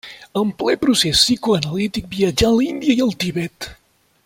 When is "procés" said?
0.85-1.11